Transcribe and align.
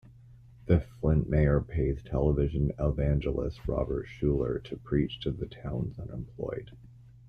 The 0.65 0.79
Flint 0.79 1.29
mayor 1.29 1.61
pays 1.61 2.01
television 2.01 2.71
evangelist 2.79 3.67
Robert 3.67 4.07
Schuller 4.07 4.57
to 4.63 4.77
preach 4.77 5.19
to 5.19 5.29
the 5.31 5.45
town's 5.45 5.99
unemployed. 5.99 6.71